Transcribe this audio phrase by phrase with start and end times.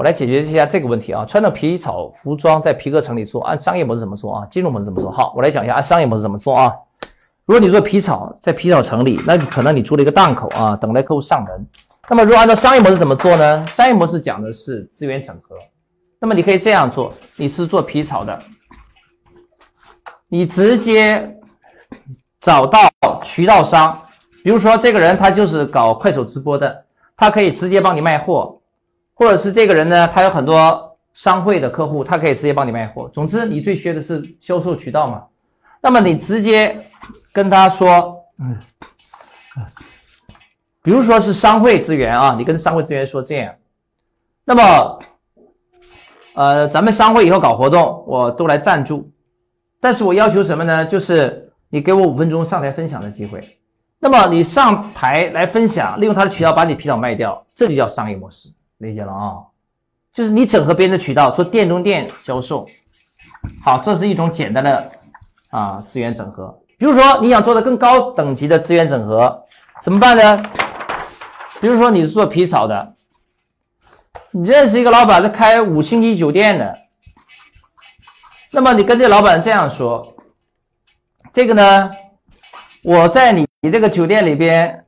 [0.00, 1.26] 我来解决一下这个问题啊。
[1.26, 4.46] 穿着皮草服装在皮革城里做，按商业模式怎么做啊？
[4.50, 5.10] 金融模式怎么做？
[5.10, 6.72] 好，我来讲一下按商业模式怎么做啊。
[7.44, 11.66] 如果你做皮草，在皮草城里，那可能你租了一个档口啊，等待客户上门。
[12.08, 13.66] 那么如果按照商业模式怎么做呢？
[13.66, 15.54] 商业模式讲的是资源整合。
[16.18, 18.38] 那么你可以这样做，你是做皮草的，
[20.28, 21.38] 你直接
[22.40, 22.80] 找到
[23.22, 24.00] 渠道商，
[24.42, 26.86] 比如说这个人他就是搞快手直播的，
[27.18, 28.59] 他可以直接帮你卖货，
[29.20, 33.06] 或者是这个人呢，他有很多商会的客户，他可以直接帮你卖货。
[33.12, 35.22] 总之，你最缺的是销售渠道嘛？
[35.82, 36.74] 那么你直接
[37.30, 38.56] 跟他说，嗯，
[40.82, 43.54] 比如说是商会资源啊，你跟商会资源说这样，
[44.42, 44.98] 那么。
[46.32, 49.10] 呃，咱们商会以后搞活动，我都来赞助，
[49.80, 50.86] 但是我要求什么呢？
[50.86, 53.40] 就是你给我五分钟上台分享的机会。
[53.98, 58.48] 那么你上台来分享，利用他的渠道把你皮草卖掉，这就叫商业模式，
[58.80, 59.36] 理解了啊？
[60.12, 62.66] 就是你整合别人的渠道做店中店销售。
[63.62, 64.90] 好，这是一种简单的
[65.50, 66.58] 啊资源整合。
[66.78, 69.44] 比如说你想做的更高等级的资源整合，
[69.82, 70.42] 怎么办呢？
[71.60, 72.94] 比如说你是做皮草的。
[74.32, 76.78] 你认识一个老板，是开五星级酒店的，
[78.50, 80.14] 那么你跟这老板这样说：
[81.32, 81.90] 这个呢，
[82.82, 84.86] 我在你你这个酒店里边，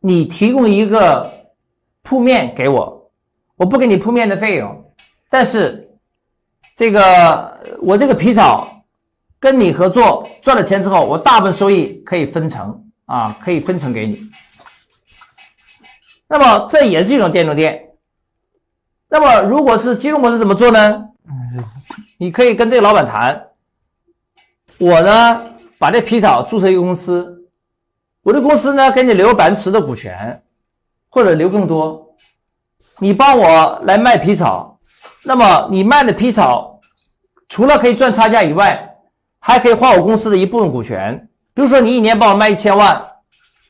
[0.00, 1.43] 你提供一个
[2.04, 3.10] 铺面给我，
[3.56, 4.94] 我不给你铺面的费用，
[5.28, 5.90] 但是
[6.76, 8.68] 这个我这个皮草
[9.40, 14.20] 跟你合作赚了钱之后，我大部分收益可以分成啊，可以分成给你。
[16.28, 17.80] 那么这也是一种店中店。
[19.08, 21.08] 那么，如果是金融模式怎么做呢？
[22.18, 23.48] 你可以跟这个老板谈，
[24.78, 27.48] 我呢把这皮草注册一个公司，
[28.22, 30.42] 我的公司呢给你留百分之十的股权，
[31.14, 32.12] 或者留更多，
[32.98, 34.76] 你帮我来卖皮草，
[35.22, 36.80] 那么你卖的皮草
[37.48, 38.96] 除了可以赚差价以外，
[39.38, 41.28] 还可以换我公司的一部分股权。
[41.54, 43.00] 比如说你一年帮我卖一千万，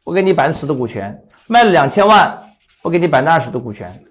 [0.04, 1.12] 我给你百分之十的股权；
[1.46, 2.34] 卖了两千万，
[2.82, 4.02] 我给你百分之二十的股权。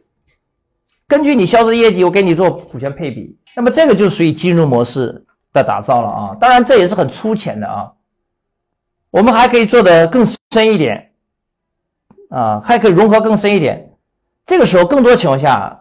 [1.07, 6.38] 根据你销售业绩，我给你做股权配比，那么这个就属于金融模式的打造了啊。
[6.39, 7.91] 当然这也是很粗浅的啊，
[9.09, 11.12] 我们还可以做的更深一点
[12.33, 13.91] 啊，还可以融合更深一点。
[14.45, 15.79] 这个时候，更多情况下，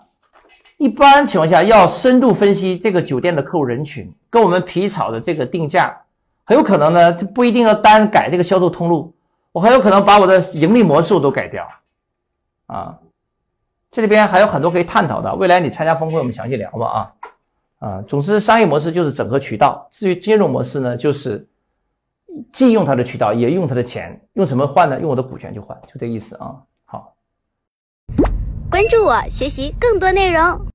[0.77, 5.97] 一般情况下要深度分析这个酒店的客户人群，跟我们皮草的这个定价，
[6.45, 9.15] 很有可能呢，就不一定要单改这个销售通路，
[9.51, 11.67] 我很有可能把我的盈利模式我都改掉
[12.67, 12.99] 啊。
[13.91, 18.03] 这里边还有很多可以探讨的，未来你参加峰会，我们详细聊吧啊啊！
[18.07, 21.47] 总之，商业模式就是整合渠道，至于金融模式呢，就是
[22.53, 25.01] 既用他的渠道，也用他的钱，用什么换呢？
[25.01, 26.63] 用我的股权去换，就这意思啊。
[26.85, 27.15] 好，
[28.71, 30.67] 关注我，学习更多内容。